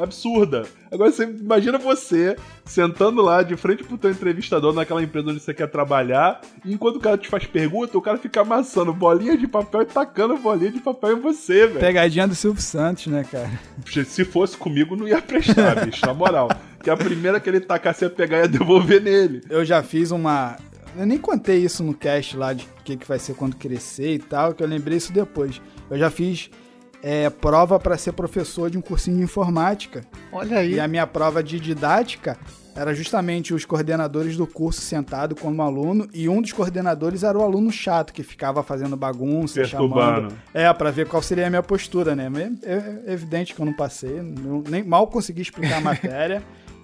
[0.00, 0.64] absurda.
[0.90, 5.54] Agora você imagina você sentando lá de frente pro teu entrevistador naquela empresa onde você
[5.54, 9.48] quer trabalhar, e enquanto o cara te faz pergunta, o cara fica amassando bolinha de
[9.48, 11.80] papel e tacando bolinha de papel em você, velho.
[11.80, 13.50] Pegadinha do Silvio Santos, né, cara?
[14.04, 16.48] Se fosse comigo, não ia prestar, bicho, na moral.
[16.82, 19.40] Que a primeira que ele tacasse ia pegar e ia devolver nele.
[19.48, 20.56] Eu já fiz uma.
[20.96, 24.14] Eu nem contei isso no cast lá de o que, que vai ser quando crescer
[24.14, 25.60] e tal, que eu lembrei isso depois.
[25.90, 26.50] Eu já fiz
[27.02, 30.04] é, prova pra ser professor de um cursinho de informática.
[30.30, 30.74] Olha aí.
[30.74, 32.36] E a minha prova de didática
[32.74, 37.42] era justamente os coordenadores do curso sentado como aluno e um dos coordenadores era o
[37.42, 40.30] aluno chato que ficava fazendo bagunça, Perturbando.
[40.30, 40.34] chamando.
[40.54, 42.28] É, pra ver qual seria a minha postura, né?
[42.30, 46.42] Mas É, é evidente que eu não passei, não- nem mal consegui explicar a matéria.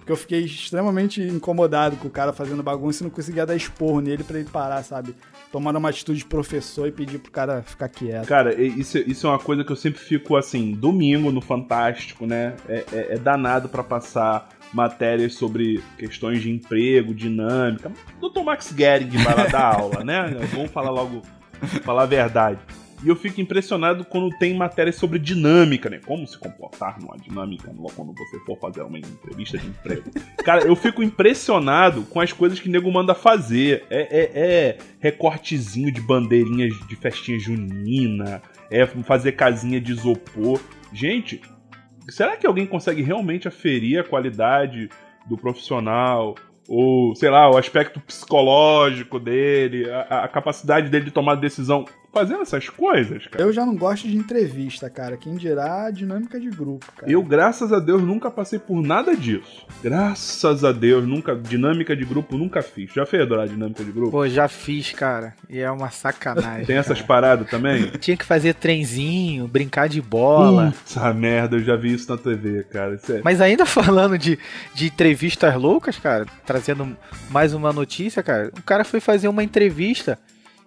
[0.09, 3.99] Porque eu fiquei extremamente incomodado com o cara fazendo bagunça e não conseguia dar esporro
[4.01, 5.13] nele pra ele parar, sabe?
[5.51, 8.25] Tomando uma atitude de professor e pedir pro cara ficar quieto.
[8.27, 12.55] Cara, isso, isso é uma coisa que eu sempre fico assim, domingo no Fantástico, né?
[12.67, 17.91] É, é- é danado pra passar matérias sobre questões de emprego, dinâmica.
[18.19, 18.41] Dr.
[18.43, 20.23] Max Gehrig vai lá dar aula, né?
[20.55, 21.21] Vamos falar logo,
[21.83, 22.57] falar a verdade.
[23.03, 25.99] E eu fico impressionado quando tem matérias sobre dinâmica, né?
[26.05, 30.03] Como se comportar numa dinâmica quando você for fazer uma entrevista de emprego.
[30.43, 33.85] Cara, eu fico impressionado com as coisas que o nego manda fazer.
[33.89, 40.59] É, é- é recortezinho de bandeirinhas de festinha junina, é fazer casinha de isopor.
[40.91, 41.41] Gente,
[42.09, 44.89] será que alguém consegue realmente aferir a qualidade
[45.25, 46.35] do profissional?
[46.67, 52.41] Ou, sei lá, o aspecto psicológico dele, a, a capacidade dele de tomar decisão fazendo
[52.41, 53.43] essas coisas, cara.
[53.43, 55.17] Eu já não gosto de entrevista, cara.
[55.17, 57.11] Quem dirá a dinâmica de grupo, cara.
[57.11, 59.65] Eu, graças a Deus, nunca passei por nada disso.
[59.81, 61.35] Graças a Deus, nunca.
[61.35, 62.91] Dinâmica de grupo nunca fiz.
[62.93, 64.11] Já fez, Dora, dinâmica de grupo?
[64.11, 65.33] Pô, já fiz, cara.
[65.49, 66.65] E é uma sacanagem.
[66.65, 67.91] Tem essas paradas também?
[67.99, 70.73] Tinha que fazer trenzinho, brincar de bola.
[70.85, 72.99] Essa merda, eu já vi isso na TV, cara.
[73.09, 73.21] É...
[73.23, 74.37] Mas ainda falando de,
[74.73, 76.97] de entrevistas loucas, cara, trazendo
[77.29, 78.51] mais uma notícia, cara.
[78.57, 80.17] O cara foi fazer uma entrevista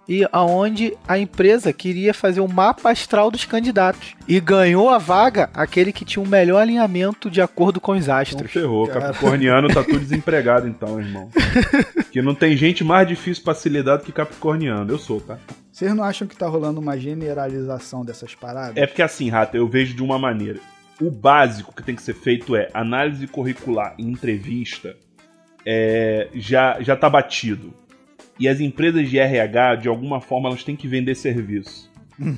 [0.09, 5.49] e aonde a empresa queria fazer o mapa astral dos candidatos e ganhou a vaga
[5.55, 8.51] aquele que tinha o melhor alinhamento de acordo com os Então astros.
[8.51, 8.87] ferrou.
[8.88, 9.01] Cara.
[9.01, 11.31] Capricorniano tá tudo desempregado, então, irmão.
[12.11, 14.91] que não tem gente mais difícil pra se lidar do que Capricorniano.
[14.93, 15.38] Eu sou, tá?
[15.71, 18.77] Vocês não acham que tá rolando uma generalização dessas paradas?
[18.77, 20.59] É porque assim, Rata, eu vejo de uma maneira.
[21.01, 24.95] O básico que tem que ser feito é análise curricular em entrevista
[25.65, 27.73] é, já, já tá batido.
[28.38, 31.92] E as empresas de RH, de alguma forma, elas têm que vender serviço.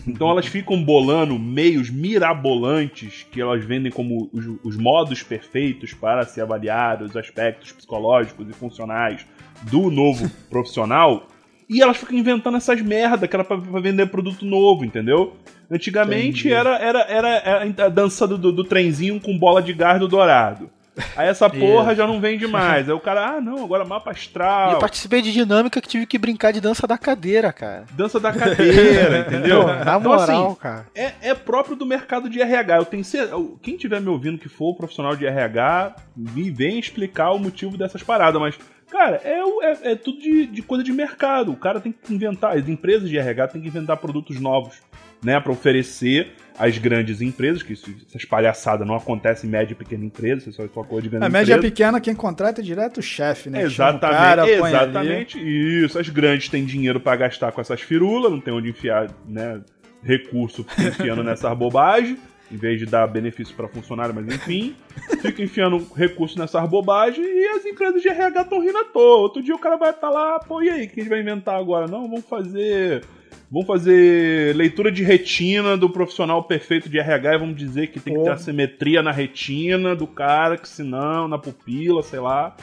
[0.07, 6.25] Então elas ficam bolando meios mirabolantes que elas vendem como os, os modos perfeitos para
[6.25, 9.27] se avaliar os aspectos psicológicos e funcionais
[9.63, 11.29] do novo profissional.
[11.69, 15.35] E elas ficam inventando essas merda que era pra, pra vender produto novo, entendeu?
[15.71, 16.53] Antigamente Entendi.
[16.53, 20.07] era, era, era, era a dança do, do, do trenzinho com bola de gás do
[20.07, 20.71] dourado.
[21.17, 22.89] Aí essa porra já não vende mais.
[22.89, 24.73] Aí o cara, ah, não, agora mapa E astral.
[24.73, 27.85] eu participei de dinâmica que tive que brincar de dança da cadeira, cara.
[27.93, 29.67] Dança da cadeira, entendeu?
[29.67, 30.87] Na Então, moral, assim, cara.
[30.95, 32.77] é, é próprio do mercado de RH.
[32.77, 33.37] Eu tenho certeza.
[33.63, 38.03] Quem tiver me ouvindo que for profissional de RH, me vem explicar o motivo dessas
[38.03, 38.57] paradas, mas.
[38.91, 41.51] Cara, é, o- é, é tudo de, de coisa de mercado.
[41.51, 44.77] O cara tem que inventar, as empresas de RH têm que inventar produtos novos,
[45.25, 49.77] né, Pra oferecer às grandes empresas, que isso, essas palhaçadas não acontecem em média e
[49.77, 51.75] pequena empresa, isso é só coisa de grande A média empresa.
[51.75, 53.63] pequena, quem contrata é direto o chefe, né?
[53.63, 55.99] Exatamente, cara, exatamente isso.
[55.99, 59.61] As grandes têm dinheiro pra gastar com essas firulas, não tem onde enfiar, né,
[60.03, 62.19] recurso enfiando nessas bobagens,
[62.53, 64.77] em vez de dar benefício pra funcionário, mas enfim,
[65.23, 69.23] fica enfiando recurso nessas bobagens e as empresas de RH estão rindo à toa.
[69.23, 71.21] Outro dia o cara vai estar lá, pô, e aí, o que a gente vai
[71.21, 71.89] inventar agora?
[71.89, 73.03] Não, vamos fazer
[73.51, 78.15] Vamos fazer leitura de retina do profissional perfeito de RH e vamos dizer que tem
[78.15, 78.35] que ter Porra.
[78.35, 82.57] assimetria na retina do cara, que senão, na pupila, sei lá.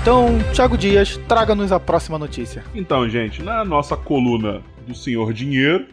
[0.00, 2.64] Então, Thiago Dias, traga-nos a próxima notícia.
[2.74, 5.86] Então, gente, na nossa coluna do Senhor Dinheiro.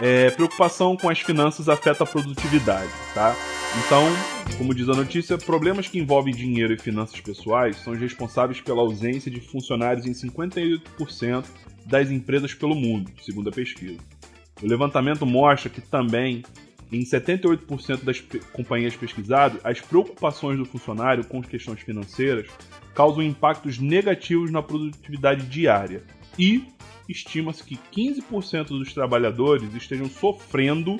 [0.00, 3.34] É, preocupação com as finanças afeta a produtividade, tá?
[3.74, 4.08] Então,
[4.56, 8.80] como diz a notícia, problemas que envolvem dinheiro e finanças pessoais são os responsáveis pela
[8.80, 11.44] ausência de funcionários em 58%
[11.84, 13.98] das empresas pelo mundo, segundo a pesquisa.
[14.62, 16.42] O levantamento mostra que também,
[16.90, 22.48] em 78% das pe- companhias pesquisadas, as preocupações do funcionário com as questões financeiras
[22.94, 26.02] causam impactos negativos na produtividade diária.
[26.38, 26.64] E
[27.06, 30.96] estima-se que 15% dos trabalhadores estejam sofrendo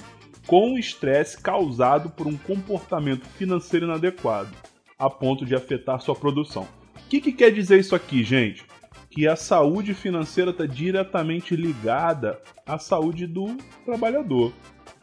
[0.47, 4.55] com o estresse causado por um comportamento financeiro inadequado,
[4.99, 6.69] a ponto de afetar sua produção.
[6.95, 8.65] O que, que quer dizer isso aqui, gente?
[9.11, 14.53] Que a saúde financeira está diretamente ligada à saúde do trabalhador.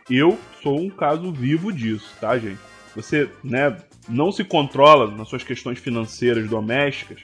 [0.10, 2.60] Eu sou um caso vivo disso, tá, gente?
[2.96, 3.78] Você, né,
[4.08, 7.24] não se controla nas suas questões financeiras domésticas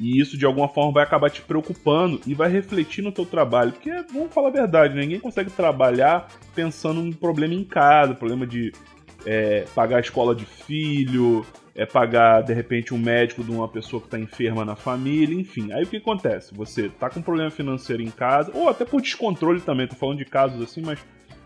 [0.00, 3.72] e isso de alguma forma vai acabar te preocupando e vai refletir no teu trabalho.
[3.72, 5.02] Porque, vamos falar a verdade, né?
[5.02, 8.72] ninguém consegue trabalhar pensando num problema em casa, problema de
[9.26, 14.00] é, pagar a escola de filho, é pagar de repente um médico de uma pessoa
[14.00, 15.70] que está enferma na família, enfim.
[15.72, 16.54] Aí o que acontece?
[16.54, 20.18] Você tá com um problema financeiro em casa, ou até por descontrole também, tô falando
[20.18, 20.98] de casos assim, mas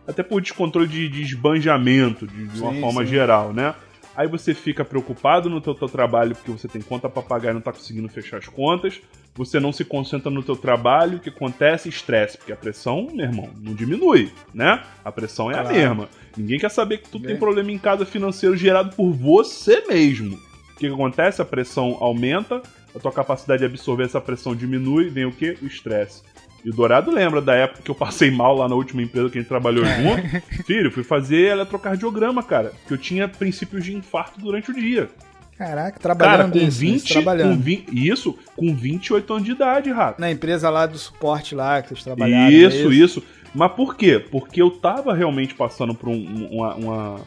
[0.07, 3.11] até por descontrole de, de esbanjamento, de, de uma Sim, forma sim.
[3.11, 3.75] geral, né?
[4.17, 7.55] Aí você fica preocupado no teu, teu trabalho porque você tem conta pra pagar e
[7.55, 9.01] não tá conseguindo fechar as contas.
[9.35, 11.89] Você não se concentra no teu trabalho, o que acontece?
[11.89, 14.85] Estresse, porque a pressão, meu irmão, não diminui, né?
[15.05, 16.09] A pressão é a mesma.
[16.37, 17.39] Ninguém quer saber que tu tem Bem.
[17.39, 20.37] problema em casa financeiro gerado por você mesmo.
[20.37, 21.43] O que, que acontece?
[21.43, 22.63] A pressão aumenta,
[22.95, 25.59] a tua capacidade de absorver essa pressão diminui, vem o quê?
[25.61, 26.23] O estresse.
[26.65, 29.37] E o Dourado lembra da época que eu passei mal lá na última empresa que
[29.39, 30.65] a gente trabalhou junto.
[30.65, 32.73] Filho, fui fazer eletrocardiograma, cara.
[32.81, 35.11] Porque eu tinha princípios de infarto durante o dia.
[35.59, 37.57] Caraca, Cara, trabalhando com isso, 20, trabalhando.
[37.57, 38.09] com 20.
[38.09, 40.21] Isso, com 28 anos de idade, rato.
[40.21, 42.51] Na empresa lá do suporte lá que vocês trabalharam.
[42.51, 43.23] Isso, é isso.
[43.55, 44.19] Mas por quê?
[44.19, 47.21] Porque eu tava realmente passando por um- uma, uma,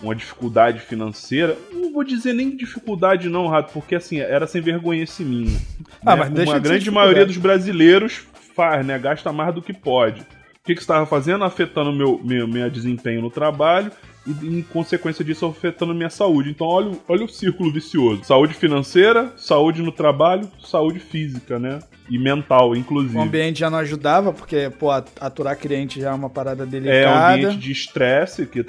[0.00, 1.56] uma dificuldade financeira.
[1.72, 5.58] Não vou dizer nem dificuldade, não, Rato, porque assim, era sem vergonha minha.
[6.06, 6.16] Ah, né?
[6.22, 8.22] mas deixa Uma de ser grande maioria dos brasileiros
[8.54, 8.98] faz, né?
[8.98, 10.20] Gasta mais do que pode.
[10.22, 11.44] O que, que você estava fazendo?
[11.44, 13.92] Afetando meu, meu, meu desempenho no trabalho
[14.26, 16.48] e, em consequência disso, afetando minha saúde.
[16.48, 21.80] Então, olha, o- olha o círculo vicioso: saúde financeira, saúde no trabalho, saúde física, né?
[22.08, 23.18] E mental, inclusive.
[23.18, 26.66] O ambiente já não ajudava, porque, pô, at- aturar cliente já é uma parada É
[26.66, 27.34] um delicada.
[27.34, 28.62] ambiente de estresse, que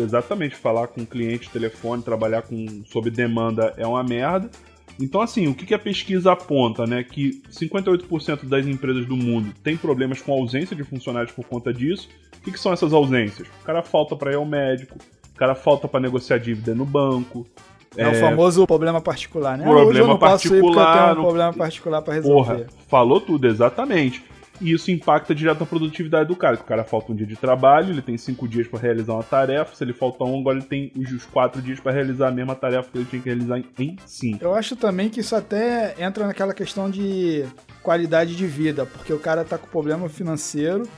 [0.00, 4.50] exatamente falar com cliente, telefone, trabalhar com sob demanda é uma merda.
[5.00, 7.02] Então, assim, o que, a pesquisa aponta, né?
[7.04, 12.08] Que 58% das empresas do mundo têm problemas com ausência de funcionários por conta disso.
[12.38, 13.48] O que, são essas ausências?
[13.60, 14.98] O cara falta para ir ao médico,
[15.34, 17.46] o cara falta para negociar dívida no banco.
[17.96, 19.64] É, o famoso problema particular, né?
[19.64, 22.14] Ah, Problema Hoje eu não posso ir porque eu particular, tenho um problema particular pra
[22.14, 22.54] resolver.
[22.54, 24.22] Porra, falou tudo, exatamente.
[24.60, 26.56] E isso impacta direto na produtividade do cara.
[26.56, 29.74] O cara falta um dia de trabalho, ele tem cinco dias pra realizar uma tarefa.
[29.74, 32.90] Se ele falta um, agora ele tem os quatro dias pra realizar a mesma tarefa
[32.90, 34.42] que ele tinha que realizar em cinco.
[34.42, 37.44] Eu acho também que isso até entra naquela questão de
[37.82, 40.88] qualidade de vida, porque o cara tá com problema financeiro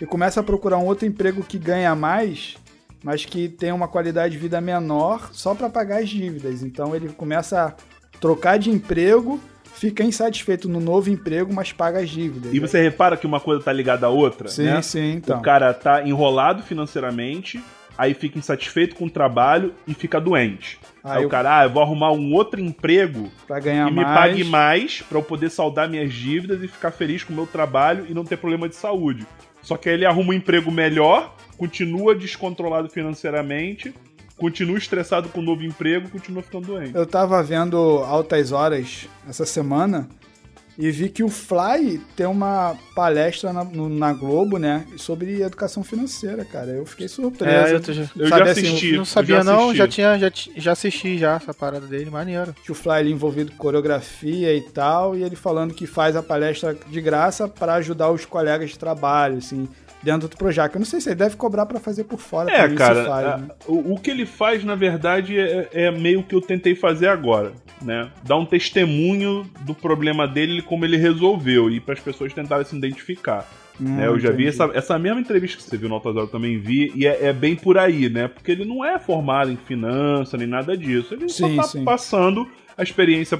[0.00, 2.56] e começa a procurar um outro emprego que ganha mais,
[3.02, 6.62] mas que tem uma qualidade de vida menor só para pagar as dívidas.
[6.62, 7.74] Então ele começa a
[8.20, 9.40] trocar de emprego,
[9.76, 12.52] fica insatisfeito no novo emprego, mas paga as dívidas.
[12.52, 14.82] E você repara que uma coisa tá ligada à outra, Sim, né?
[14.82, 15.38] sim, então.
[15.38, 17.62] O cara tá enrolado financeiramente,
[17.96, 20.78] aí fica insatisfeito com o trabalho e fica doente.
[21.04, 23.90] Aí, Aí o o- cara, ah, eu vou arrumar um outro emprego Pra ganhar e
[23.92, 24.14] me mais.
[24.18, 28.06] pague mais pra eu poder saldar minhas dívidas e ficar feliz com o meu trabalho
[28.08, 29.26] e não ter problema de saúde.
[29.62, 33.92] Só que aí ele arruma um emprego melhor, continua descontrolado financeiramente,
[34.36, 36.94] continua estressado com o novo emprego, continua ficando doente.
[36.94, 40.08] Eu tava vendo Altas Horas essa semana
[40.78, 45.82] e vi que o Fly tem uma palestra na, no- na Globo, né, sobre educação
[45.82, 46.72] financeira, cara.
[46.72, 47.50] Eu fiquei surpreso.
[47.50, 48.92] É, eu já- Eu já assim, assisti.
[48.92, 49.76] Não eu sabia já não, assisti.
[49.78, 52.54] já tinha, já, já assisti já essa parada dele, maneiro.
[52.62, 56.22] que o Fly ali envolvido com coreografia e tal, e ele falando que faz a
[56.22, 59.66] palestra de graça para ajudar os colegas de trabalho, assim,
[60.06, 60.74] dentro do Projac.
[60.74, 63.36] Eu não sei se ele deve cobrar para fazer por fora, É, cara, faz, a-
[63.38, 63.48] né?
[63.66, 67.52] o, o que ele faz, na verdade, é, é meio que eu tentei fazer agora,
[67.82, 68.08] né?
[68.24, 72.64] Dar um testemunho do problema dele e como ele resolveu, e para as pessoas tentarem
[72.64, 73.46] se identificar.
[73.80, 74.06] Hum, né?
[74.06, 74.48] Eu já vi entendi.
[74.62, 77.26] essa, essa mesma entrevista que você viu no Altas Horas, eu também vi, e é,
[77.26, 78.28] é bem por aí, né?
[78.28, 81.12] Porque ele não é formado em finança nem nada disso.
[81.14, 81.84] Ele Sim, só tá sim.
[81.84, 83.38] passando a experiência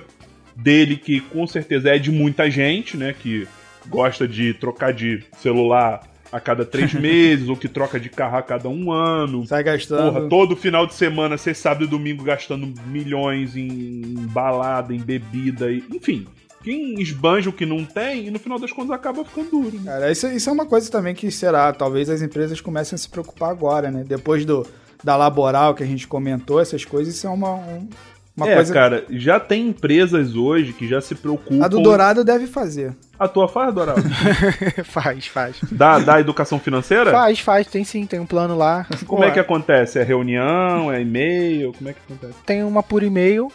[0.55, 3.15] dele, que com certeza é de muita gente, né?
[3.19, 3.47] Que
[3.89, 6.01] gosta de trocar de celular
[6.37, 9.47] a cada três meses, ou que troca de carro a cada um ano.
[9.47, 10.13] Sai gastando.
[10.13, 14.99] Porra, todo final de semana, ser sábado e domingo, gastando milhões em, em balada, em
[14.99, 16.27] bebida, e, enfim.
[16.63, 19.85] Quem esbanja o que não tem, e no final das contas acaba ficando duro, né?
[19.93, 23.09] Cara, isso, isso é uma coisa também que será, talvez as empresas comecem a se
[23.09, 24.03] preocupar agora, né?
[24.05, 24.67] Depois do,
[25.05, 27.89] da laboral que a gente comentou, essas coisas, isso é uma, um-
[28.37, 31.65] uma é, coisa cara, já tem empresas hoje que já se preocupam.
[31.65, 32.95] A do Dourado deve fazer.
[33.19, 34.03] A tua faz, Dourado?
[34.85, 35.57] faz, faz.
[35.73, 37.11] da, da educação financeira?
[37.11, 38.87] Faz, faz, tem sim, tem um plano lá.
[39.07, 39.99] Como é que acontece?
[39.99, 40.93] É reunião?
[40.93, 41.73] É e-mail?
[41.73, 42.35] Como é que acontece?
[42.45, 43.51] Tem uma por e-mail,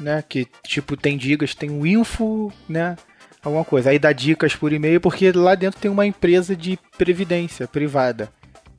[0.00, 0.24] né?
[0.28, 2.96] Que tipo tem dicas, tem o info, né?
[3.40, 3.90] Alguma coisa.
[3.90, 8.30] Aí dá dicas por e-mail, porque lá dentro tem uma empresa de previdência privada.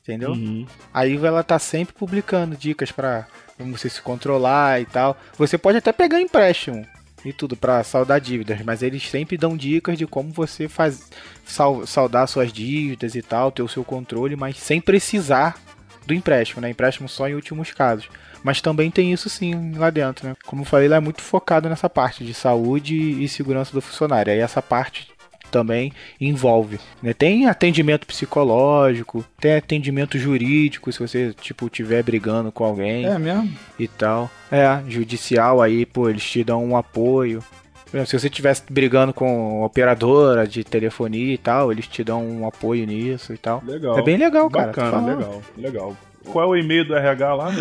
[0.03, 0.31] Entendeu?
[0.31, 0.65] Uhum.
[0.93, 3.25] Aí ela tá sempre publicando dicas pra
[3.57, 5.17] como você se controlar e tal.
[5.37, 6.85] Você pode até pegar empréstimo
[7.23, 11.09] e tudo pra saldar dívidas, mas eles sempre dão dicas de como você faz
[11.45, 15.57] sal- saldar suas dívidas e tal, ter o seu controle, mas sem precisar
[16.05, 16.69] do empréstimo, né?
[16.69, 18.07] Empréstimo só em últimos casos.
[18.43, 20.35] Mas também tem isso sim lá dentro, né?
[20.45, 24.31] Como eu falei, lá é muito focado nessa parte de saúde e segurança do funcionário.
[24.31, 25.07] Aí essa parte
[25.55, 26.77] também envolve.
[27.01, 27.13] Né?
[27.13, 33.49] Tem atendimento psicológico, tem atendimento jurídico, se você, tipo, tiver brigando com alguém É mesmo?
[33.79, 34.29] e tal.
[34.51, 37.41] É, judicial aí, pô, eles te dão um apoio.
[37.87, 42.45] Exemplo, se você estivesse brigando com operadora de telefonia e tal, eles te dão um
[42.45, 43.63] apoio nisso e tal.
[43.65, 43.97] Legal.
[43.97, 44.67] É bem legal, cara.
[44.67, 45.97] Bacana, legal, legal.
[46.25, 47.51] Qual é o e-mail do RH lá?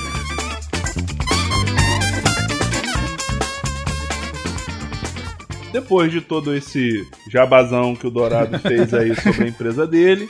[5.72, 10.28] Depois de todo esse jabazão que o Dourado fez aí sobre a empresa dele,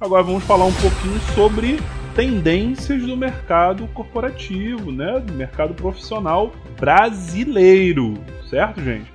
[0.00, 1.78] agora vamos falar um pouquinho sobre
[2.14, 5.20] tendências do mercado corporativo, né?
[5.20, 8.14] Do mercado profissional brasileiro,
[8.48, 9.06] certo, gente?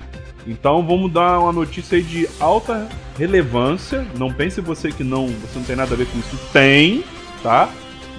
[0.45, 4.05] Então vamos dar uma notícia aí de alta relevância.
[4.17, 6.37] Não pense você que não, você não tem nada a ver com isso.
[6.51, 7.03] Tem,
[7.41, 7.69] tá?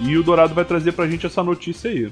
[0.00, 2.10] E o Dourado vai trazer pra gente essa notícia aí.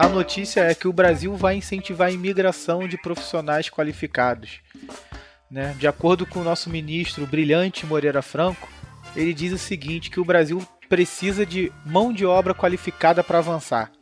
[0.00, 4.60] A notícia é que o Brasil vai incentivar a imigração de profissionais qualificados.
[5.50, 5.76] Né?
[5.78, 8.66] De acordo com o nosso ministro brilhante Moreira Franco,
[9.14, 13.92] ele diz o seguinte: que o Brasil precisa de mão de obra qualificada para avançar.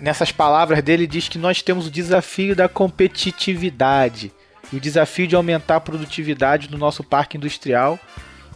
[0.00, 4.32] Nessas palavras dele, diz que nós temos o desafio da competitividade.
[4.72, 7.98] e o desafio de aumentar a produtividade do nosso parque industrial.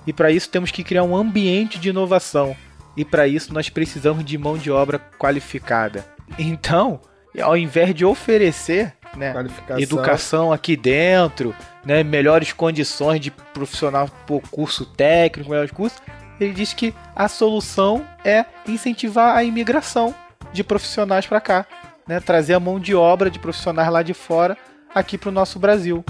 [0.07, 2.57] E para isso temos que criar um ambiente de inovação.
[2.97, 6.12] E para isso nós precisamos de mão de obra qualificada.
[6.39, 7.01] Então,
[7.41, 9.35] ao invés de oferecer né,
[9.79, 11.55] educação aqui dentro,
[11.85, 16.01] né, melhores condições de profissional por curso técnico, melhores cursos,
[16.41, 20.15] ele diz que a solução é incentivar a imigração
[20.53, 21.67] de profissionais para cá,
[22.07, 24.57] né, trazer a mão de obra de profissionais lá de fora
[24.95, 26.05] aqui para o nosso Brasil.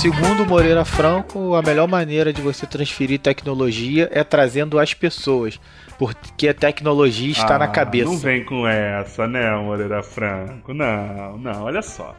[0.00, 5.60] Segundo Moreira Franco, a melhor maneira de você transferir tecnologia é trazendo as pessoas,
[5.98, 8.06] porque a tecnologia está na Ah, cabeça.
[8.06, 10.72] Não vem com essa, né, Moreira Franco?
[10.72, 12.16] Não, não, olha só.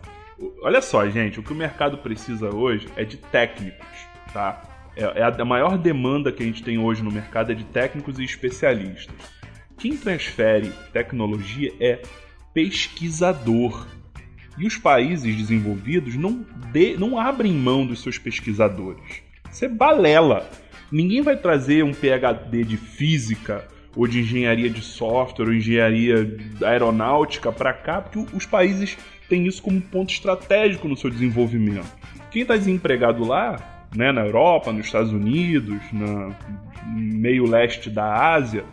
[0.61, 3.87] Olha só, gente, o que o mercado precisa hoje é de técnicos,
[4.31, 4.61] tá?
[4.95, 8.19] É, é a maior demanda que a gente tem hoje no mercado é de técnicos
[8.19, 9.15] e especialistas.
[9.79, 11.99] Quem transfere tecnologia é
[12.53, 13.87] pesquisador.
[14.57, 19.21] E os países desenvolvidos não, dê- não abrem mão dos seus pesquisadores.
[19.61, 20.49] É balela.
[20.91, 27.51] Ninguém vai trazer um PhD de física ou de engenharia de software ou engenharia aeronáutica
[27.51, 28.97] para cá, porque os países
[29.27, 31.87] têm isso como ponto estratégico no seu desenvolvimento.
[32.29, 36.33] Quem está desempregado lá, né, na Europa, nos Estados Unidos, no
[36.93, 38.63] meio leste da Ásia,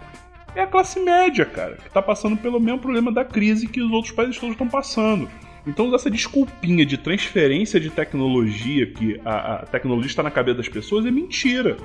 [0.54, 3.90] é a classe média, cara, que tá passando pelo mesmo problema da crise que os
[3.90, 5.28] outros países todos estão passando.
[5.68, 10.68] Então, essa desculpinha de transferência de tecnologia, que a, a tecnologia está na cabeça das
[10.68, 11.76] pessoas, é mentira.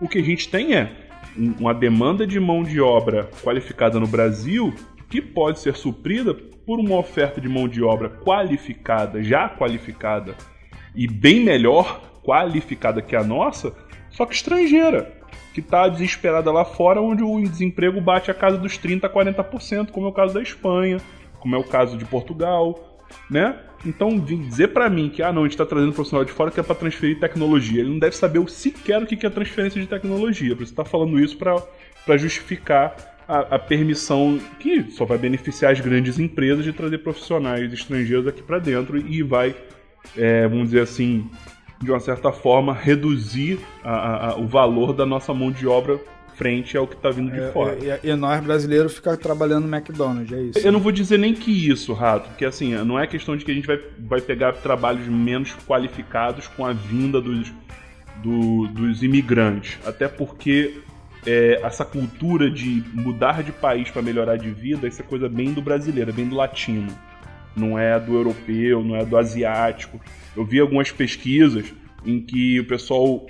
[0.00, 0.90] O que a gente tem é
[1.38, 4.72] um- uma demanda de mão de obra qualificada no Brasil
[5.10, 10.34] que pode ser suprida por uma oferta de mão de obra qualificada, já qualificada,
[10.94, 13.72] e bem melhor qualificada que a nossa,
[14.10, 15.12] só que estrangeira,
[15.52, 19.90] que está desesperada lá fora, onde o desemprego bate a casa dos 30% a 40%,
[19.90, 20.96] como é o caso da Espanha,
[21.38, 22.95] como é o caso de Portugal,
[23.30, 23.56] né?
[23.84, 26.58] Então, dizer para mim que ah, não, a gente está trazendo profissional de fora que
[26.58, 30.52] é para transferir tecnologia, ele não deve saber sequer o que é transferência de tecnologia,
[30.54, 32.96] isso está falando isso para justificar
[33.28, 38.42] a, a permissão que só vai beneficiar as grandes empresas de trazer profissionais estrangeiros aqui
[38.42, 39.54] para dentro e vai
[40.16, 41.28] é, vamos dizer assim,
[41.82, 45.98] de uma certa forma, reduzir a- a- o valor da nossa mão de obra
[46.36, 47.76] frente ao que está vindo de fora.
[47.80, 50.58] E, e- e nós brasileiros ficamos trabalhando no McDonald's, é isso.
[50.58, 53.50] Eu não vou dizer nem que isso, Rato, porque assim, não é questão de que
[53.50, 57.52] a gente vai, vai pegar trabalhos menos qualificados com a vinda dos,
[58.22, 59.78] do- dos imigrantes.
[59.86, 60.74] Até porque
[61.26, 65.52] é, essa cultura de mudar de país para melhorar de vida, isso é coisa bem
[65.52, 66.92] do brasileiro, é bem do latino.
[67.56, 69.98] Não é do europeu, não é do asiático.
[70.36, 71.64] Eu vi algumas pesquisas
[72.04, 73.26] em que o pessoal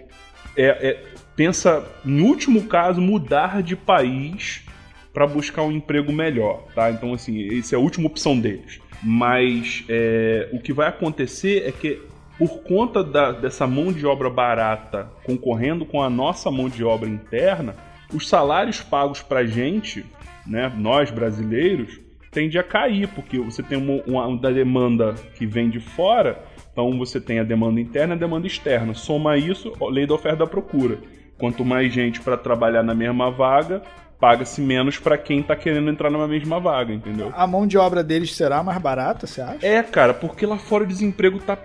[0.56, 1.04] é- é-
[1.36, 4.64] pensa, em último caso, mudar de país
[5.12, 6.90] para buscar um emprego melhor, tá?
[6.90, 8.80] Então, assim, essa é a última opção deles.
[9.02, 12.00] Mas é, o que vai acontecer é que,
[12.38, 17.08] por conta da- dessa mão de obra barata concorrendo com a nossa mão de obra
[17.08, 17.74] interna,
[18.12, 20.04] os salários pagos pra gente,
[20.46, 21.98] né, nós brasileiros,
[22.30, 26.96] tende a cair, porque você tem uma, uma- uma demanda que vem de fora, então
[26.98, 28.92] você tem a demanda interna e a demanda externa.
[28.92, 30.98] Soma isso, lei da oferta e da procura.
[31.38, 33.82] Quanto mais gente para trabalhar na mesma vaga,
[34.18, 37.32] paga-se menos para quem tá querendo entrar numa mesma vaga, entendeu?
[37.36, 39.66] A mão de obra deles será mais barata, você acha?
[39.66, 41.58] É, cara, porque lá fora o desemprego tá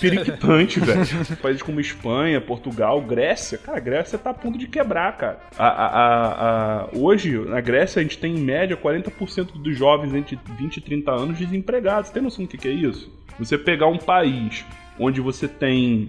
[0.00, 1.00] periquitante, velho.
[1.42, 3.58] Países como Espanha, Portugal, Grécia.
[3.58, 5.38] Cara, a Grécia tá a ponto de quebrar, cara.
[5.58, 10.38] A, a- a- hoje, na Grécia, a gente tem em média 40% dos jovens entre
[10.58, 12.10] 20 e 30 anos desempregados.
[12.10, 13.12] Tem noção do que, que é isso?
[13.38, 14.64] Você pegar um país
[14.98, 16.08] onde você tem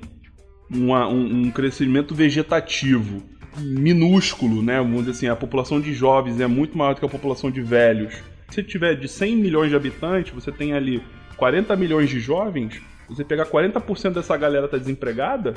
[0.70, 3.24] uma- um, um crescimento vegetativo
[3.58, 4.78] minúsculo, né?
[4.80, 7.62] Vamos dizer assim, a população de jovens é muito maior do que a população de
[7.62, 8.14] velhos.
[8.50, 11.02] Se tiver de 100 milhões de habitantes, você tem ali
[11.38, 15.54] 40 milhões de jovens, você pegar 40% dessa galera tá desempregada,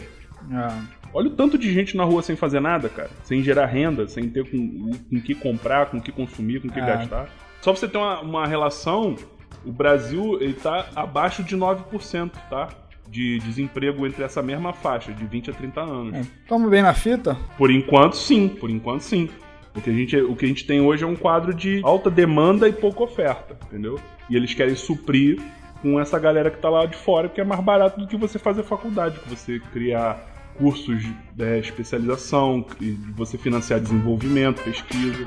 [0.53, 0.83] Ah,
[1.13, 3.11] olha o tanto de gente na rua sem fazer nada, cara.
[3.25, 6.71] Sem gerar renda, sem ter com o que comprar, com o que consumir, com o
[6.71, 6.87] que Ah.
[6.87, 7.29] gastar.
[7.61, 9.17] Só pra você ter uma, uma relação,
[9.67, 12.69] o Brasil ele tá abaixo de 9%, tá?
[13.11, 16.27] De desemprego entre essa mesma faixa, de 20 a 30 anos.
[16.47, 17.37] Tamo bem na fita?
[17.57, 18.49] Por enquanto, sim.
[18.49, 19.29] Por enquanto, sim.
[19.75, 22.11] O que, a gente, o que a gente tem hoje é um quadro de alta
[22.11, 23.99] demanda e pouca oferta, entendeu?
[24.29, 25.41] E eles querem suprir
[25.81, 28.39] com essa galera que tá lá de fora, que é mais barato do que você
[28.39, 30.27] fazer faculdade, que você criar
[30.59, 32.67] cursos de é, especialização,
[33.15, 35.25] você financiar desenvolvimento, pesquisa.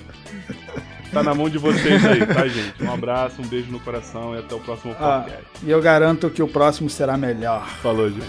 [1.12, 2.84] Tá na mão de vocês aí, tá, gente?
[2.84, 5.46] Um abraço, um beijo no coração e até o próximo Ah, podcast.
[5.64, 7.66] e eu garanto que o próximo será melhor.
[7.82, 8.26] Falou, gente.